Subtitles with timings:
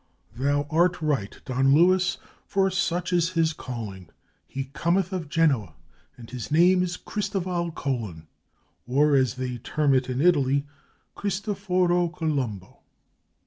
[0.35, 2.17] ''Thou art right, Don Luis,
[2.47, 4.09] for such is his calling.
[4.47, 5.75] He Cometh of Genoa,
[6.17, 8.25] and his name is Christoval Colon;
[8.87, 10.65] or, as they term it in Italy,
[11.15, 12.79] Christoforo Colombo."